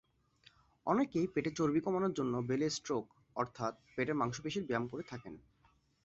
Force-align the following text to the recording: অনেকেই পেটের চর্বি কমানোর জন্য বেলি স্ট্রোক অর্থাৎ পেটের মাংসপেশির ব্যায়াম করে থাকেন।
অনেকেই 0.87 1.27
পেটের 1.27 1.53
চর্বি 1.53 1.79
কমানোর 1.81 2.13
জন্য 2.13 2.33
বেলি 2.49 2.67
স্ট্রোক 2.69 3.05
অর্থাৎ 3.35 3.73
পেটের 3.95 4.15
মাংসপেশির 4.15 4.67
ব্যায়াম 4.67 4.85
করে 4.87 5.03
থাকেন। 5.03 5.33